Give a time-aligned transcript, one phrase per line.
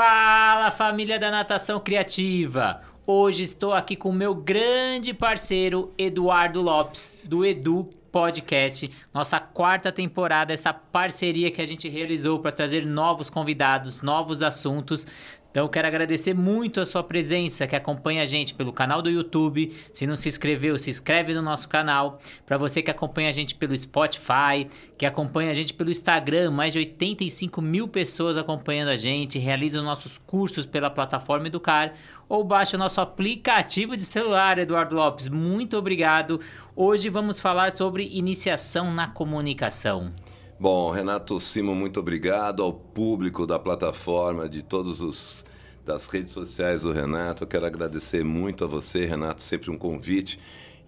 [0.00, 2.82] Fala família da Natação Criativa!
[3.04, 9.90] Hoje estou aqui com o meu grande parceiro Eduardo Lopes, do Edu Podcast, nossa quarta
[9.90, 15.04] temporada, essa parceria que a gente realizou para trazer novos convidados, novos assuntos.
[15.50, 19.10] Então eu quero agradecer muito a sua presença, que acompanha a gente pelo canal do
[19.10, 19.74] YouTube.
[19.92, 22.20] Se não se inscreveu, se inscreve no nosso canal.
[22.44, 26.74] Para você que acompanha a gente pelo Spotify, que acompanha a gente pelo Instagram, mais
[26.74, 31.94] de 85 mil pessoas acompanhando a gente, realizam nossos cursos pela plataforma Educar
[32.28, 35.28] ou baixa o nosso aplicativo de celular, Eduardo Lopes.
[35.28, 36.40] Muito obrigado.
[36.76, 40.12] Hoje vamos falar sobre iniciação na comunicação.
[40.60, 45.44] Bom, Renato Simo, muito obrigado ao público da plataforma, de todos os
[45.84, 47.44] das redes sociais do Renato.
[47.44, 50.36] Eu quero agradecer muito a você, Renato, sempre um convite.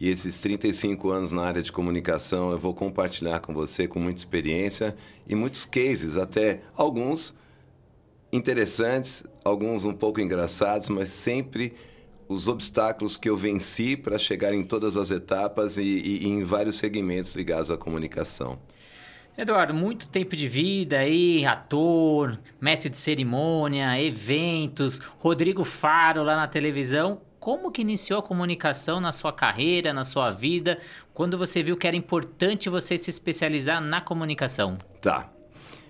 [0.00, 4.18] E esses 35 anos na área de comunicação eu vou compartilhar com você com muita
[4.18, 7.32] experiência e muitos cases, até alguns
[8.32, 11.74] interessantes, alguns um pouco engraçados, mas sempre
[12.28, 16.42] os obstáculos que eu venci para chegar em todas as etapas e, e, e em
[16.42, 18.58] vários segmentos ligados à comunicação.
[19.40, 26.46] Eduardo, muito tempo de vida aí, ator, mestre de cerimônia, eventos, Rodrigo Faro lá na
[26.46, 27.22] televisão.
[27.38, 30.78] Como que iniciou a comunicação na sua carreira, na sua vida,
[31.14, 34.76] quando você viu que era importante você se especializar na comunicação?
[35.00, 35.30] Tá.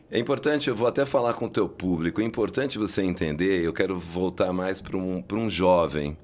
[0.09, 3.73] É importante, eu vou até falar com o teu público, é importante você entender, eu
[3.73, 6.17] quero voltar mais para um, um jovem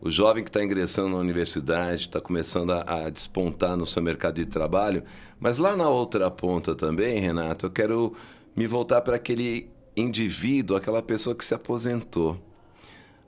[0.00, 4.36] o jovem que está ingressando na universidade, está começando a, a, despontar no seu mercado
[4.36, 5.02] de trabalho.
[5.38, 8.14] Mas lá na outra ponta também, Renato, eu quero
[8.56, 12.40] me voltar para aquele indivíduo, aquela pessoa que se aposentou.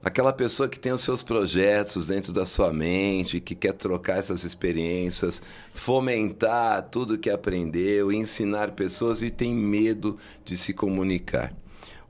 [0.05, 4.43] Aquela pessoa que tem os seus projetos dentro da sua mente, que quer trocar essas
[4.43, 5.41] experiências,
[5.75, 11.55] fomentar tudo que aprendeu, ensinar pessoas e tem medo de se comunicar.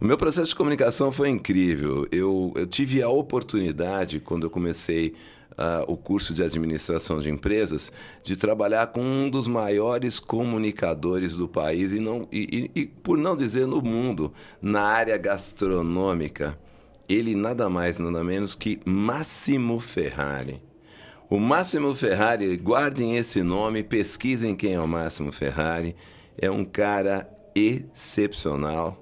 [0.02, 2.08] O meu processo de comunicação foi incrível.
[2.10, 5.14] Eu, eu tive a oportunidade, quando eu comecei
[5.52, 11.46] uh, o curso de administração de empresas, de trabalhar com um dos maiores comunicadores do
[11.46, 16.58] país, e, não, e, e, e por não dizer no mundo, na área gastronômica.
[17.08, 20.60] Ele nada mais, nada menos que Máximo Ferrari.
[21.30, 25.94] O Máximo Ferrari, guardem esse nome, pesquisem quem é o Máximo Ferrari.
[26.36, 29.01] É um cara excepcional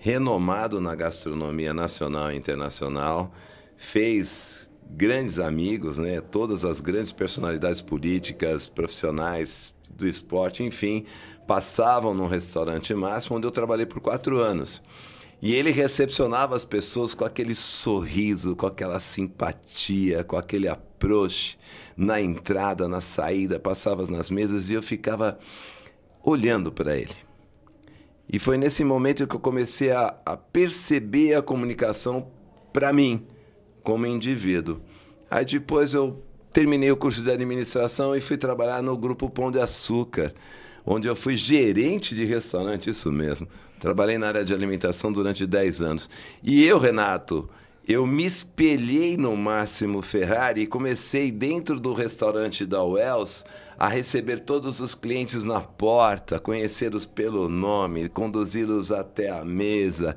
[0.00, 3.32] renomado na gastronomia nacional e internacional,
[3.76, 6.22] fez grandes amigos, né?
[6.22, 11.04] Todas as grandes personalidades políticas, profissionais do esporte, enfim,
[11.46, 14.82] passavam no restaurante máximo onde eu trabalhei por quatro anos.
[15.42, 21.58] E ele recepcionava as pessoas com aquele sorriso, com aquela simpatia, com aquele approach
[21.94, 25.38] na entrada, na saída, passava nas mesas e eu ficava
[26.22, 27.29] olhando para ele.
[28.32, 32.28] E foi nesse momento que eu comecei a, a perceber a comunicação
[32.72, 33.26] para mim,
[33.82, 34.80] como indivíduo.
[35.28, 39.58] Aí depois eu terminei o curso de administração e fui trabalhar no Grupo Pão de
[39.58, 40.32] Açúcar,
[40.86, 43.48] onde eu fui gerente de restaurante, isso mesmo.
[43.80, 46.10] Trabalhei na área de alimentação durante 10 anos.
[46.42, 47.48] E eu, Renato,
[47.92, 53.44] eu me espelhei no Máximo Ferrari e comecei dentro do restaurante da Wells
[53.76, 60.14] a receber todos os clientes na porta, conhecê-los pelo nome, conduzi-los até a mesa.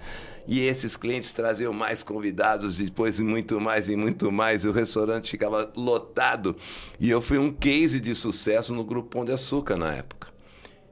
[0.47, 4.65] E esses clientes traziam mais convidados, depois muito mais e muito mais.
[4.65, 6.55] E o restaurante ficava lotado.
[6.99, 10.27] E eu fui um case de sucesso no Grupo Pão de Açúcar na época.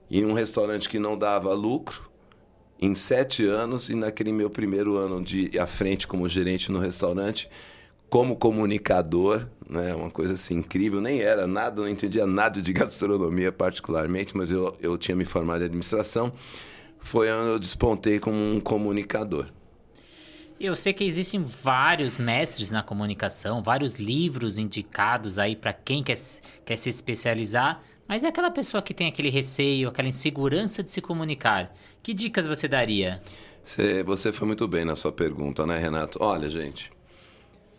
[0.09, 2.10] E um restaurante que não dava lucro,
[2.81, 7.47] em sete anos, e naquele meu primeiro ano de à frente como gerente no restaurante,
[8.09, 9.93] como comunicador, né?
[9.95, 10.99] Uma coisa assim incrível.
[10.99, 15.61] Nem era nada, não entendia nada de gastronomia particularmente, mas eu, eu tinha me formado
[15.61, 16.33] em administração.
[16.99, 19.47] Foi onde eu despontei como um comunicador.
[20.63, 26.15] Eu sei que existem vários mestres na comunicação, vários livros indicados aí para quem quer,
[26.63, 31.01] quer se especializar, mas é aquela pessoa que tem aquele receio, aquela insegurança de se
[31.01, 31.73] comunicar.
[32.03, 33.23] Que dicas você daria?
[33.63, 36.19] Você, você foi muito bem na sua pergunta, né, Renato?
[36.21, 36.91] Olha, gente,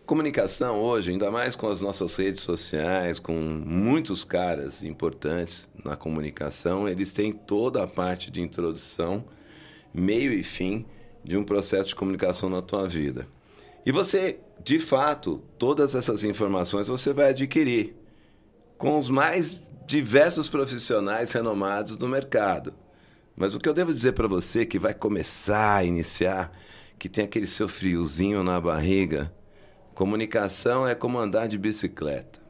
[0.05, 6.89] Comunicação hoje, ainda mais com as nossas redes sociais, com muitos caras importantes na comunicação,
[6.89, 9.23] eles têm toda a parte de introdução,
[9.93, 10.85] meio e fim
[11.23, 13.27] de um processo de comunicação na tua vida.
[13.85, 17.95] E você, de fato, todas essas informações você vai adquirir
[18.77, 22.73] com os mais diversos profissionais renomados do mercado.
[23.35, 26.51] Mas o que eu devo dizer para você que vai começar a iniciar,
[26.97, 29.31] que tem aquele seu friozinho na barriga,
[29.93, 32.41] Comunicação é como andar de bicicleta.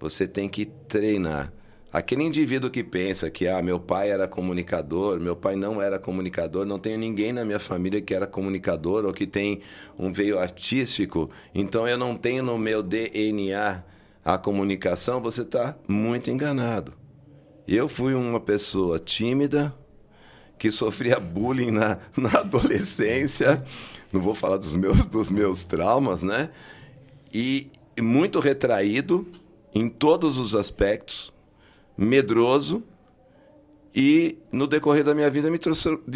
[0.00, 1.52] Você tem que treinar.
[1.94, 6.66] Aquele indivíduo que pensa que ah, meu pai era comunicador, meu pai não era comunicador,
[6.66, 9.60] não tenho ninguém na minha família que era comunicador ou que tem
[9.96, 13.84] um veio artístico, então eu não tenho no meu DNA
[14.24, 16.94] a comunicação, você está muito enganado.
[17.64, 19.72] Eu fui uma pessoa tímida,
[20.58, 23.64] que sofria bullying na, na adolescência,
[24.12, 26.50] não vou falar dos meus, dos meus traumas, né?
[27.32, 27.70] E
[28.00, 29.24] muito retraído
[29.72, 31.32] em todos os aspectos
[31.96, 32.82] medroso
[33.94, 35.58] e no decorrer da minha vida me,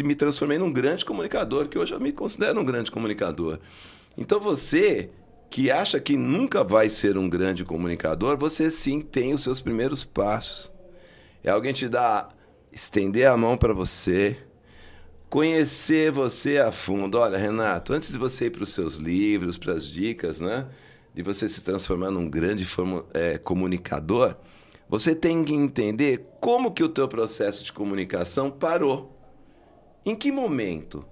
[0.03, 3.59] me transformei num grande comunicador, que hoje eu me considero um grande comunicador.
[4.17, 5.09] Então você
[5.49, 10.03] que acha que nunca vai ser um grande comunicador, você sim tem os seus primeiros
[10.03, 10.71] passos.
[11.43, 12.35] É alguém te dar,
[12.71, 14.37] estender a mão para você,
[15.29, 17.17] conhecer você a fundo.
[17.17, 20.67] Olha, Renato, antes de você ir para os seus livros, para as dicas, né?
[21.15, 22.67] De você se transformar num grande
[23.13, 24.35] é, comunicador,
[24.89, 29.15] você tem que entender como que o teu processo de comunicação parou.
[30.03, 31.05] Em que momento?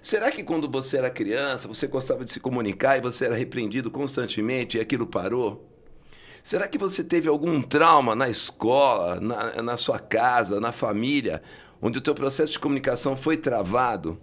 [0.00, 3.90] Será que quando você era criança, você gostava de se comunicar e você era repreendido
[3.90, 5.68] constantemente e aquilo parou?
[6.42, 11.42] Será que você teve algum trauma na escola, na, na sua casa, na família,
[11.82, 14.18] onde o teu processo de comunicação foi travado?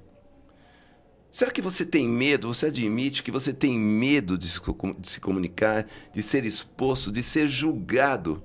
[1.30, 4.60] Será que você tem medo, você admite que você tem medo de se,
[4.98, 8.42] de se comunicar, de ser exposto, de ser julgado?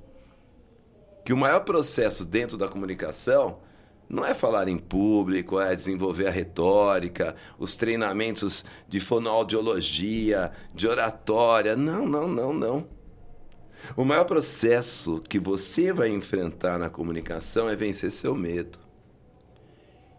[1.31, 3.61] Que o maior processo dentro da comunicação
[4.09, 11.77] não é falar em público, é desenvolver a retórica, os treinamentos de fonoaudiologia, de oratória.
[11.77, 12.89] Não, não, não, não.
[13.97, 18.81] O maior processo que você vai enfrentar na comunicação é vencer seu medo.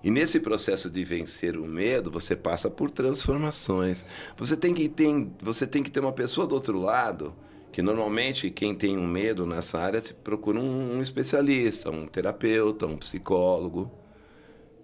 [0.01, 4.05] E nesse processo de vencer o medo, você passa por transformações.
[4.37, 7.35] Você tem que ter, você tem que ter uma pessoa do outro lado
[7.71, 12.85] que normalmente quem tem um medo nessa área se procura um, um especialista, um terapeuta,
[12.85, 13.89] um psicólogo,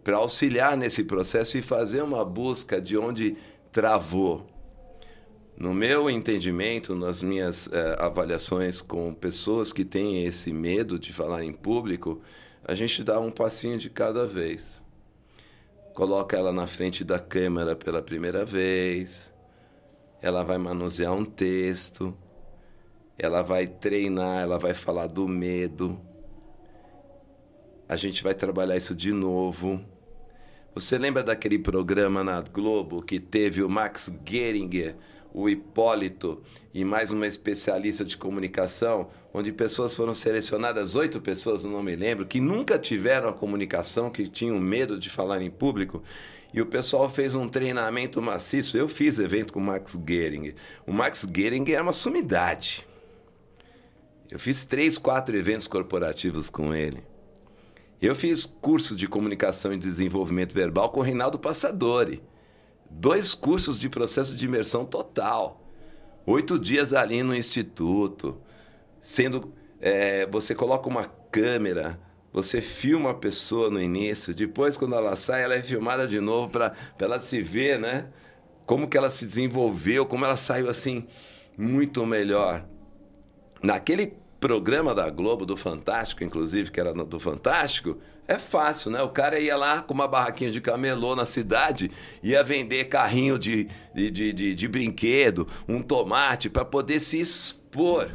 [0.04, 3.36] para auxiliar nesse processo e fazer uma busca de onde
[3.72, 4.48] travou.
[5.58, 11.44] No meu entendimento, nas minhas eh, avaliações com pessoas que têm esse medo de falar
[11.44, 12.22] em público,
[12.64, 14.84] a gente dá um passinho de cada vez.
[15.94, 19.34] Coloca ela na frente da câmera pela primeira vez,
[20.22, 22.16] ela vai manusear um texto,
[23.18, 26.00] ela vai treinar, ela vai falar do medo.
[27.90, 29.84] A gente vai trabalhar isso de novo.
[30.76, 34.96] Você lembra daquele programa na Globo que teve o Max Geringer,
[35.34, 41.82] o Hipólito e mais uma especialista de comunicação, onde pessoas foram selecionadas, oito pessoas, não
[41.82, 46.04] me lembro, que nunca tiveram a comunicação, que tinham medo de falar em público.
[46.54, 48.78] E o pessoal fez um treinamento maciço.
[48.78, 50.56] Eu fiz evento com o Max Geringer.
[50.86, 52.87] O Max Geringer é uma sumidade.
[54.30, 57.04] Eu fiz três, quatro eventos corporativos com ele.
[58.02, 62.22] Eu fiz curso de comunicação e desenvolvimento verbal com o Reinaldo Passadori.
[62.90, 65.66] Dois cursos de processo de imersão total.
[66.26, 68.38] Oito dias ali no instituto.
[69.02, 69.54] Sendo.
[69.80, 72.00] É, você coloca uma câmera,
[72.34, 76.50] você filma a pessoa no início, depois, quando ela sai, ela é filmada de novo
[76.50, 78.08] para ela se ver, né?
[78.66, 81.08] Como que ela se desenvolveu, como ela saiu assim,
[81.58, 82.66] muito melhor.
[83.62, 89.02] Naquele programa da Globo, do Fantástico, inclusive, que era do Fantástico, é fácil, né?
[89.02, 91.90] O cara ia lá com uma barraquinha de camelô na cidade,
[92.22, 98.10] ia vender carrinho de, de, de, de, de brinquedo, um tomate, para poder se expor.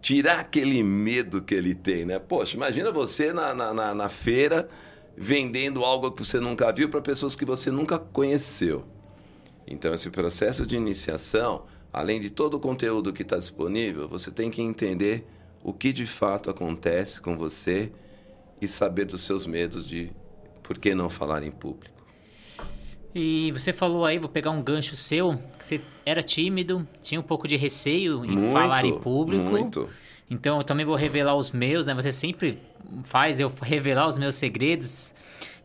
[0.00, 2.18] Tirar aquele medo que ele tem, né?
[2.18, 4.68] Poxa, imagina você na, na, na feira
[5.16, 8.84] vendendo algo que você nunca viu para pessoas que você nunca conheceu.
[9.66, 14.50] Então, esse processo de iniciação além de todo o conteúdo que está disponível, você tem
[14.50, 15.26] que entender
[15.62, 17.92] o que de fato acontece com você
[18.60, 20.10] e saber dos seus medos de
[20.62, 21.98] por que não falar em público.
[23.14, 27.22] E você falou aí, vou pegar um gancho seu, que você era tímido, tinha um
[27.22, 29.44] pouco de receio em muito, falar em público.
[29.44, 29.88] Muito.
[30.30, 31.94] Então eu também vou revelar os meus, né?
[31.94, 32.58] Você sempre
[33.02, 35.14] faz eu revelar os meus segredos.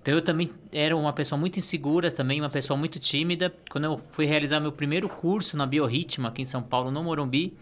[0.03, 3.53] Então eu também era uma pessoa muito insegura, também uma pessoa muito tímida.
[3.71, 7.53] Quando eu fui realizar meu primeiro curso na Biorritmo aqui em São Paulo, no Morumbi,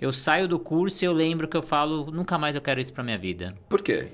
[0.00, 2.92] eu saio do curso e eu lembro que eu falo, nunca mais eu quero isso
[2.92, 3.52] para minha vida.
[3.68, 4.06] Por quê?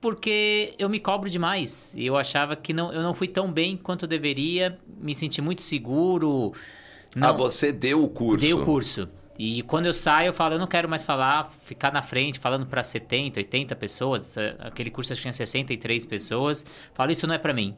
[0.00, 1.92] Porque eu me cobro demais.
[1.94, 5.42] E eu achava que não, eu não fui tão bem quanto eu deveria, me senti
[5.42, 6.54] muito seguro.
[7.14, 8.40] Ah, não, ah, você deu o curso?
[8.40, 9.06] Dei o curso.
[9.38, 12.66] E quando eu saio, eu falo, eu não quero mais falar, ficar na frente, falando
[12.66, 14.36] para 70, 80 pessoas.
[14.36, 16.64] É, aquele curso acho que tinha 63 pessoas.
[16.92, 17.76] Falo, isso não é para mim.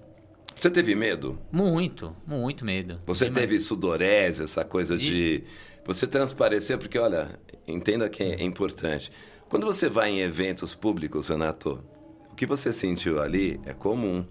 [0.57, 1.39] Você teve medo?
[1.51, 3.01] Muito, muito medo.
[3.07, 5.41] Você teve sudorese, essa coisa de...
[5.41, 5.45] de...
[5.85, 9.13] Você transparecer, porque olha, entenda que é importante.
[9.49, 11.85] Quando você vai em eventos públicos, Renato,
[12.31, 14.25] o que você sentiu ali é comum.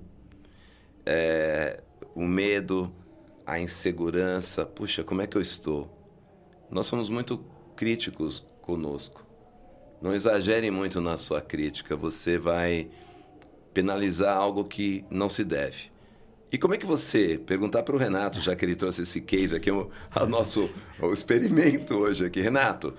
[1.06, 1.82] É,
[2.16, 2.94] o medo,
[3.46, 6.03] a insegurança, puxa, como é que eu estou?
[6.74, 7.44] Nós somos muito
[7.76, 9.26] críticos conosco.
[10.02, 12.90] Não exagere muito na sua crítica, você vai
[13.74, 15.92] penalizar algo que não se deve.
[16.52, 19.56] E como é que você, perguntar para o Renato, já que ele trouxe esse case
[19.56, 19.90] aqui, o,
[20.22, 22.42] o nosso o experimento hoje aqui.
[22.42, 22.94] Renato,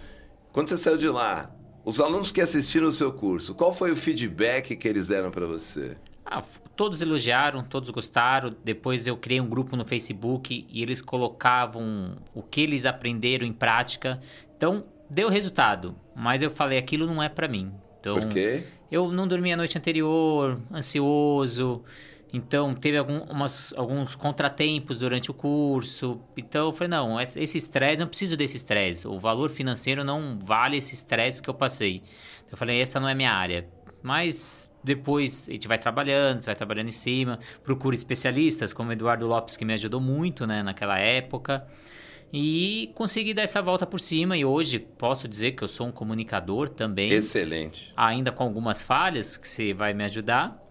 [0.52, 1.54] quando você saiu de lá,
[1.84, 5.46] os alunos que assistiram o seu curso, qual foi o feedback que eles deram para
[5.46, 5.96] você?
[6.34, 6.42] Ah,
[6.74, 8.54] todos elogiaram, todos gostaram.
[8.64, 13.52] Depois eu criei um grupo no Facebook e eles colocavam o que eles aprenderam em
[13.52, 14.20] prática.
[14.56, 17.72] Então, deu resultado, mas eu falei aquilo não é para mim.
[18.00, 18.64] Então, Por quê?
[18.90, 21.84] Eu não dormi a noite anterior, ansioso.
[22.32, 26.20] Então, teve algumas, alguns contratempos durante o curso.
[26.36, 29.06] Então, eu falei, não, esse estresse, não preciso desse estresse.
[29.06, 32.02] O valor financeiro não vale esse estresse que eu passei.
[32.38, 33.68] Então, eu falei, essa não é minha área.
[34.04, 37.38] Mas depois a gente vai trabalhando, vai trabalhando em cima.
[37.62, 41.66] Procura especialistas, como o Eduardo Lopes, que me ajudou muito né, naquela época.
[42.30, 44.36] E consegui dar essa volta por cima.
[44.36, 47.10] E hoje posso dizer que eu sou um comunicador também.
[47.10, 47.94] Excelente.
[47.96, 50.62] Ainda com algumas falhas, que você vai me ajudar.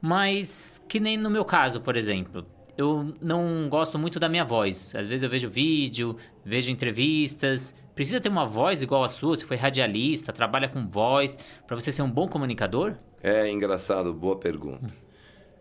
[0.00, 2.46] Mas que nem no meu caso, por exemplo.
[2.76, 4.94] Eu não gosto muito da minha voz.
[4.94, 7.74] Às vezes eu vejo vídeo, vejo entrevistas.
[7.98, 9.34] Precisa ter uma voz igual a sua.
[9.34, 11.36] Você foi radialista, trabalha com voz,
[11.66, 12.96] para você ser um bom comunicador?
[13.20, 14.94] É engraçado, boa pergunta.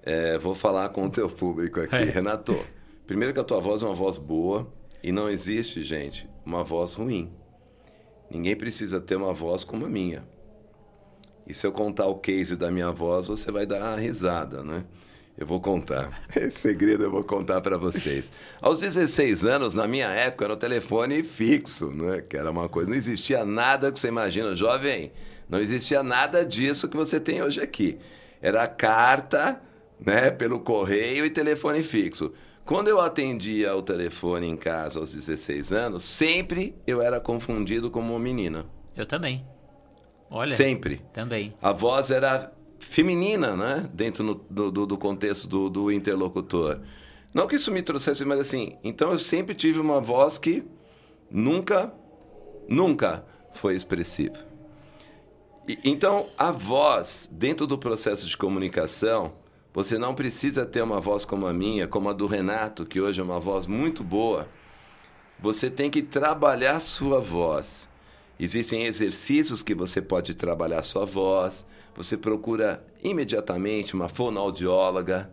[0.03, 1.95] É, vou falar com o teu público aqui.
[1.97, 2.03] É.
[2.03, 2.55] Renato,
[3.07, 6.93] primeiro que a tua voz é uma voz boa e não existe, gente, uma voz
[6.93, 7.33] ruim.
[8.29, 10.23] Ninguém precisa ter uma voz como a minha.
[11.47, 14.85] E se eu contar o case da minha voz, você vai dar uma risada, né?
[15.37, 16.23] Eu vou contar.
[16.35, 18.31] Esse segredo eu vou contar para vocês.
[18.59, 22.23] Aos 16 anos, na minha época, era o telefone fixo, né?
[22.27, 22.89] Que era uma coisa.
[22.89, 25.11] Não existia nada que você imagina, jovem.
[25.47, 27.99] Não existia nada disso que você tem hoje aqui.
[28.41, 29.61] Era carta,
[30.03, 30.31] né?
[30.31, 32.33] Pelo correio e telefone fixo.
[32.65, 38.13] Quando eu atendia o telefone em casa aos 16 anos, sempre eu era confundido como
[38.13, 38.65] uma menina.
[38.95, 39.45] Eu também.
[40.29, 40.53] Olha.
[40.53, 41.01] Sempre.
[41.13, 41.53] Também.
[41.61, 42.51] A voz era
[42.97, 43.87] feminina, né?
[43.93, 46.79] Dentro no, do, do, contexto do, do interlocutor.
[47.31, 50.63] Não que isso me trouxesse, mas assim, então eu sempre tive uma voz que
[51.29, 51.93] nunca,
[52.67, 53.23] nunca
[53.53, 54.39] foi expressiva.
[55.67, 59.33] E, então, a voz, dentro do processo de comunicação,
[59.71, 63.21] você não precisa ter uma voz como a minha, como a do Renato, que hoje
[63.21, 64.49] é uma voz muito boa.
[65.39, 67.87] Você tem que trabalhar sua voz.
[68.39, 71.65] Existem exercícios que você pode trabalhar sua voz.
[71.95, 75.31] Você procura imediatamente uma fonoaudióloga,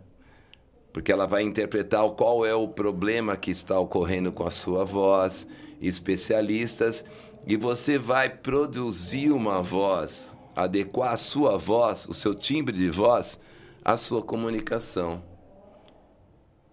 [0.91, 5.45] porque ela vai interpretar qual é o problema que está ocorrendo com a sua voz,
[5.79, 7.05] especialistas,
[7.45, 13.39] e você vai produzir uma voz, adequar a sua voz, o seu timbre de voz,
[13.83, 15.21] à sua comunicação.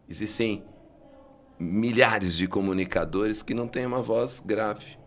[0.08, 0.64] Existem
[1.58, 5.01] milhares de comunicadores que não têm uma voz grave.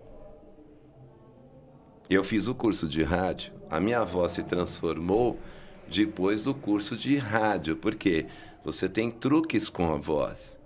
[2.10, 5.40] Eu fiz o curso de rádio, a minha voz se transformou
[5.88, 8.28] depois do curso de rádio, porque
[8.64, 10.60] você tem truques com a voz.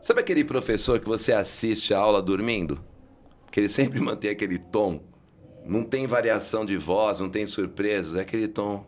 [0.00, 2.82] Sabe aquele professor que você assiste a aula dormindo?
[3.50, 5.00] Que ele sempre mantém aquele tom.
[5.64, 8.84] Não tem variação de voz, não tem surpresas, é aquele tom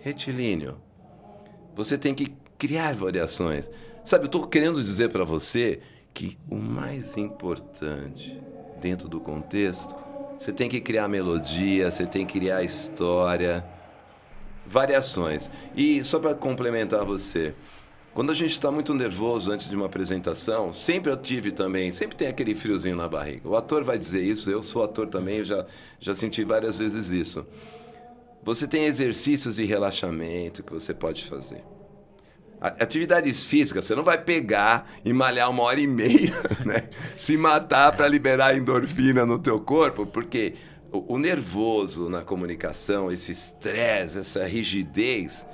[0.00, 0.80] retilíneo.
[1.74, 3.70] Você tem que criar variações.
[4.02, 5.80] Sabe, eu estou querendo dizer para você
[6.14, 8.40] que o mais importante
[8.80, 10.03] dentro do contexto
[10.38, 13.64] você tem que criar melodia, você tem que criar história,
[14.66, 15.50] variações.
[15.76, 17.54] E só para complementar você,
[18.12, 22.16] quando a gente está muito nervoso antes de uma apresentação, sempre eu tive também, sempre
[22.16, 23.48] tem aquele friozinho na barriga.
[23.48, 25.66] O ator vai dizer isso, eu sou ator também, eu já,
[25.98, 27.44] já senti várias vezes isso.
[28.42, 31.64] Você tem exercícios de relaxamento que você pode fazer.
[32.80, 36.32] Atividades físicas, você não vai pegar e malhar uma hora e meia,
[36.64, 36.88] né?
[37.14, 40.54] Se matar para liberar endorfina no teu corpo, porque
[40.90, 45.46] o, o nervoso na comunicação, esse estresse, essa rigidez,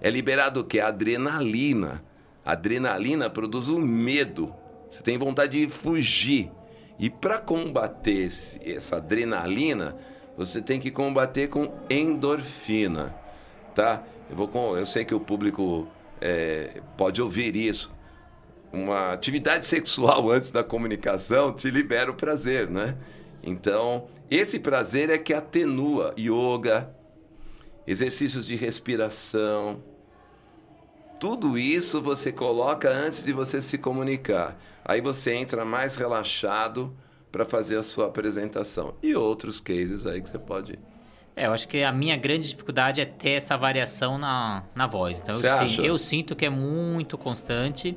[0.00, 0.78] é liberado o quê?
[0.78, 2.04] A adrenalina.
[2.44, 4.54] A adrenalina produz o um medo.
[4.88, 6.48] Você tem vontade de fugir.
[6.96, 9.96] E para combater esse, essa adrenalina,
[10.36, 13.12] você tem que combater com endorfina,
[13.74, 14.04] tá?
[14.30, 15.88] Eu, vou com, eu sei que o público
[16.22, 17.92] é, pode ouvir isso.
[18.72, 22.96] Uma atividade sexual antes da comunicação te libera o prazer, né?
[23.42, 26.94] Então, esse prazer é que atenua yoga,
[27.86, 29.82] exercícios de respiração.
[31.18, 34.56] Tudo isso você coloca antes de você se comunicar.
[34.84, 36.96] Aí você entra mais relaxado
[37.32, 38.94] para fazer a sua apresentação.
[39.02, 40.78] E outros cases aí que você pode.
[41.34, 45.20] É, eu acho que a minha grande dificuldade é ter essa variação na, na voz.
[45.20, 45.82] Então, Você eu, acha?
[45.82, 47.96] eu sinto que é muito constante.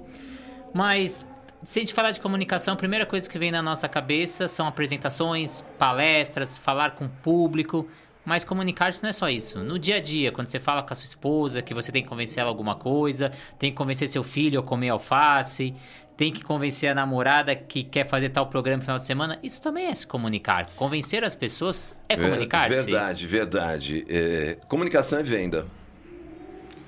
[0.74, 1.26] Mas,
[1.64, 4.68] se a gente falar de comunicação, a primeira coisa que vem na nossa cabeça são
[4.68, 7.88] apresentações, palestras, falar com o público.
[8.26, 9.64] Mas comunicar-se não é só isso.
[9.64, 12.10] No dia a dia, quando você fala com a sua esposa, que você tem que
[12.10, 15.74] convencer ela alguma coisa, tem que convencer seu filho a comer alface,
[16.18, 19.62] tem que convencer a namorada que quer fazer tal programa no final de semana, isso
[19.62, 20.66] também é se comunicar.
[20.76, 22.84] Convencer as pessoas é comunicar-se.
[22.84, 24.06] Verdade, verdade.
[24.10, 25.68] É, comunicação é venda.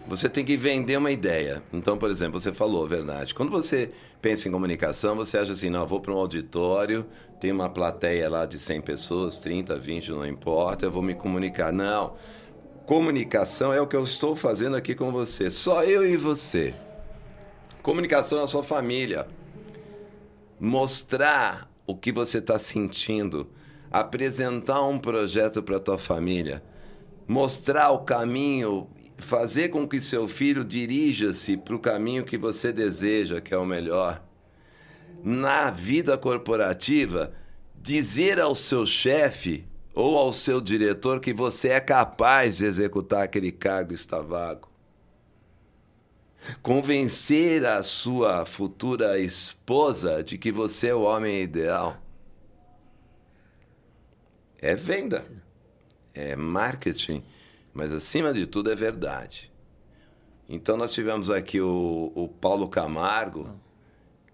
[0.07, 1.61] Você tem que vender uma ideia.
[1.73, 3.35] Então, por exemplo, você falou, verdade.
[3.35, 7.05] Quando você pensa em comunicação, você acha assim, não, vou para um auditório,
[7.41, 11.73] tem uma plateia lá de 100 pessoas, 30, 20, não importa, eu vou me comunicar.
[11.73, 12.15] Não.
[12.85, 15.51] Comunicação é o que eu estou fazendo aqui com você.
[15.51, 16.73] Só eu e você.
[17.83, 19.27] Comunicação na sua família.
[20.57, 23.49] Mostrar o que você está sentindo.
[23.91, 26.63] Apresentar um projeto para tua família.
[27.27, 28.87] Mostrar o caminho.
[29.17, 33.65] Fazer com que seu filho dirija-se para o caminho que você deseja, que é o
[33.65, 34.23] melhor.
[35.23, 37.33] Na vida corporativa,
[37.75, 43.51] dizer ao seu chefe ou ao seu diretor que você é capaz de executar aquele
[43.51, 44.69] cargo está vago
[46.61, 51.97] convencer a sua futura esposa de que você é o homem ideal.
[54.59, 55.23] É venda,
[56.13, 57.23] é marketing,
[57.77, 59.51] mas acima de tudo é verdade.
[60.49, 63.51] Então nós tivemos aqui o, o Paulo Camargo,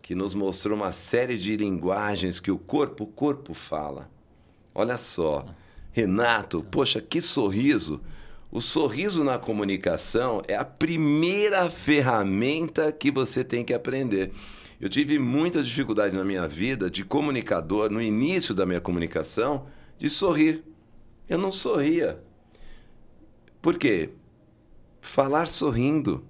[0.02, 4.10] que nos mostrou uma série de linguagens que o corpo, o corpo fala.
[4.74, 5.46] Olha só,
[5.92, 8.02] Renato, poxa, que sorriso!
[8.50, 14.32] O sorriso na comunicação é a primeira ferramenta que você tem que aprender.
[14.80, 19.66] Eu tive muita dificuldade na minha vida de comunicador, no início da minha comunicação,
[19.98, 20.64] de sorrir.
[21.28, 22.24] Eu não sorria.
[23.64, 24.10] Por quê?
[25.00, 26.26] Falar sorrindo.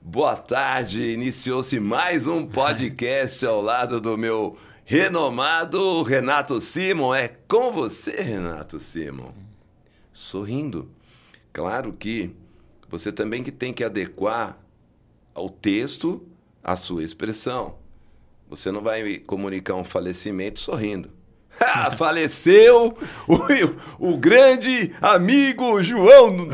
[0.00, 7.14] Boa tarde, iniciou-se mais um podcast ao lado do meu renomado Renato Simon.
[7.14, 9.34] É com você, Renato Simon
[10.14, 10.88] sorrindo.
[11.52, 12.30] Claro que
[12.88, 14.58] você também que tem que adequar
[15.34, 16.26] ao texto
[16.64, 17.76] a sua expressão.
[18.48, 21.15] Você não vai comunicar um falecimento sorrindo.
[21.96, 26.36] Faleceu o, o, grande amigo João.
[26.36, 26.48] Não,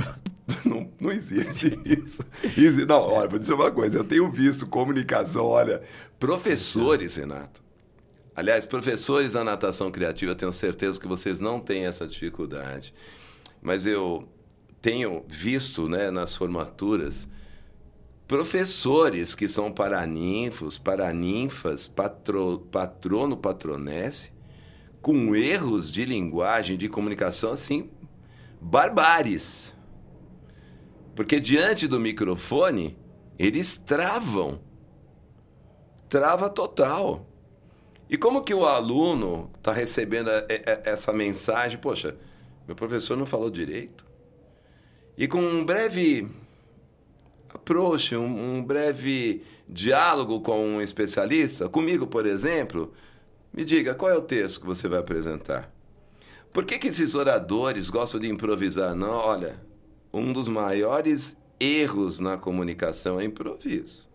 [0.64, 2.22] não, não existe isso.
[2.56, 2.86] isso.
[2.86, 3.98] Não, olha, vou dizer uma coisa.
[3.98, 5.82] Eu tenho visto comunicação, olha,
[6.18, 7.62] professores, Renato.
[8.34, 12.94] Aliás, professores da natação criativa, eu tenho certeza que vocês não têm essa dificuldade
[13.62, 14.28] mas eu
[14.82, 17.28] tenho visto né, nas formaturas
[18.26, 24.32] professores que são paraninfos, paraninfas, patro, patrono, patronesse,
[25.02, 27.90] com erros de linguagem, de comunicação, assim,
[28.60, 29.74] barbares.
[31.14, 32.96] Porque diante do microfone,
[33.38, 34.60] eles travam.
[36.08, 37.26] Trava total.
[38.08, 40.30] E como que o aluno está recebendo
[40.84, 41.78] essa mensagem?
[41.78, 42.16] Poxa,
[42.66, 44.06] meu professor não falou direito.
[45.18, 46.28] E com um breve
[47.48, 52.92] approach, um, um, breve diálogo com um especialista, comigo, por exemplo,
[53.52, 55.72] me diga qual é o texto que você vai apresentar.
[56.52, 58.94] Por que, que esses oradores gostam de improvisar?
[58.94, 59.60] Não, olha,
[60.12, 64.10] um dos maiores erros na comunicação é improviso.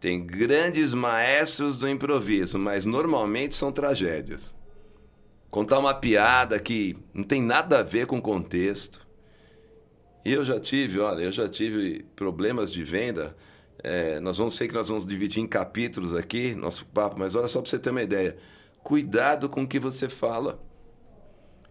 [0.00, 4.54] Tem grandes maestros do improviso, mas normalmente são tragédias
[5.52, 9.06] contar uma piada que não tem nada a ver com o contexto.
[10.24, 13.36] E eu já tive, olha, eu já tive problemas de venda.
[13.82, 17.48] É, nós vamos sei que nós vamos dividir em capítulos aqui nosso papo, mas olha
[17.48, 18.36] só para você ter uma ideia.
[18.82, 20.62] Cuidado com o que você fala.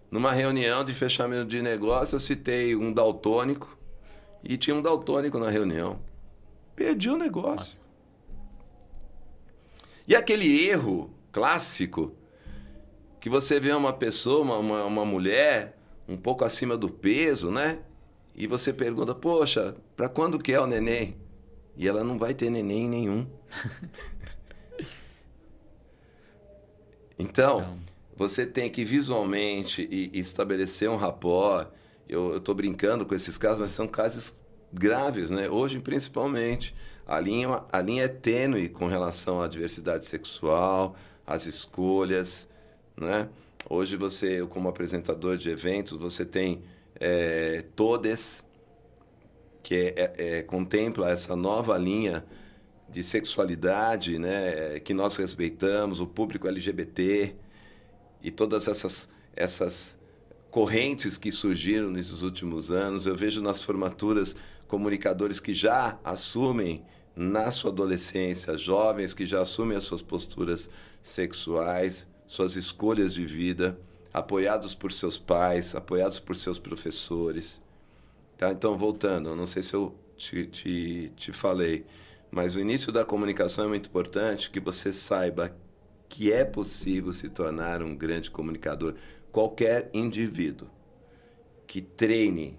[0.09, 3.77] Numa reunião de fechamento de negócio, eu citei um daltônico
[4.43, 6.01] e tinha um daltônico na reunião.
[6.75, 7.79] Perdi o negócio.
[7.79, 7.81] Nossa.
[10.05, 12.13] E aquele erro clássico
[13.21, 15.77] que você vê uma pessoa, uma, uma, uma mulher
[16.09, 17.79] um pouco acima do peso, né?
[18.35, 21.20] E você pergunta, poxa, para quando que é o neném?
[21.81, 23.25] E ela não vai ter neném nenhum.
[27.17, 27.79] então, então,
[28.15, 31.69] você tem que visualmente e, e estabelecer um rapport.
[32.07, 34.35] Eu estou brincando com esses casos, mas são casos
[34.71, 35.49] graves, né?
[35.49, 36.75] Hoje, principalmente.
[37.07, 42.47] A linha, a linha é tênue com relação à diversidade sexual, às escolhas,
[42.95, 43.27] né?
[43.67, 46.61] Hoje você, como apresentador de eventos, você tem
[46.99, 48.43] é, todes
[49.63, 52.25] que é, é, contempla essa nova linha
[52.89, 57.35] de sexualidade, né, que nós respeitamos, o público LGBT
[58.21, 59.97] e todas essas, essas
[60.49, 63.05] correntes que surgiram nesses últimos anos.
[63.05, 64.35] Eu vejo nas formaturas
[64.67, 66.83] comunicadores que já assumem
[67.15, 70.69] na sua adolescência, jovens que já assumem as suas posturas
[71.01, 73.79] sexuais, suas escolhas de vida,
[74.13, 77.61] apoiados por seus pais, apoiados por seus professores.
[78.41, 78.51] Tá?
[78.51, 81.85] Então, voltando, não sei se eu te, te, te falei,
[82.31, 85.55] mas o início da comunicação é muito importante, que você saiba
[86.09, 88.95] que é possível se tornar um grande comunicador.
[89.31, 90.67] Qualquer indivíduo
[91.67, 92.57] que treine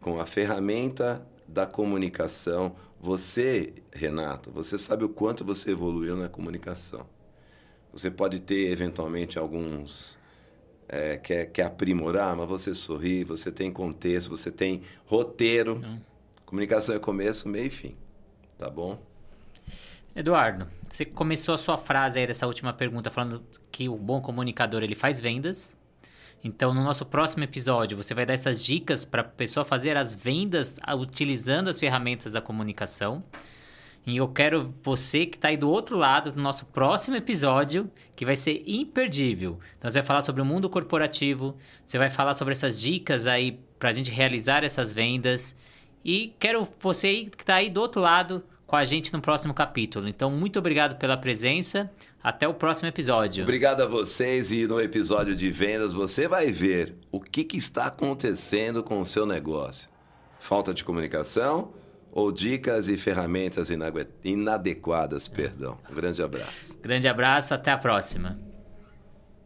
[0.00, 7.06] com a ferramenta da comunicação, você, Renato, você sabe o quanto você evoluiu na comunicação.
[7.92, 10.18] Você pode ter, eventualmente, alguns.
[10.94, 15.76] É, quer, quer aprimorar, mas você sorri, você tem contexto, você tem roteiro.
[15.76, 15.98] Uhum.
[16.44, 17.96] Comunicação é começo, meio e fim.
[18.58, 19.00] Tá bom?
[20.14, 24.82] Eduardo, você começou a sua frase aí dessa última pergunta falando que o bom comunicador
[24.82, 25.74] ele faz vendas.
[26.44, 30.14] Então, no nosso próximo episódio, você vai dar essas dicas para a pessoa fazer as
[30.14, 33.24] vendas utilizando as ferramentas da comunicação.
[34.04, 38.24] E eu quero você que está aí do outro lado do nosso próximo episódio, que
[38.24, 39.60] vai ser imperdível.
[39.78, 43.60] Então, você vai falar sobre o mundo corporativo, você vai falar sobre essas dicas aí
[43.78, 45.54] para a gente realizar essas vendas.
[46.04, 50.08] E quero você que está aí do outro lado com a gente no próximo capítulo.
[50.08, 51.90] Então, muito obrigado pela presença.
[52.22, 53.42] Até o próximo episódio.
[53.42, 57.86] Obrigado a vocês e no episódio de vendas você vai ver o que, que está
[57.86, 59.88] acontecendo com o seu negócio.
[60.38, 61.72] Falta de comunicação
[62.12, 63.70] ou dicas e ferramentas
[64.22, 65.78] inadequadas, perdão.
[65.90, 66.78] Um grande abraço.
[66.82, 68.51] Grande abraço, até a próxima.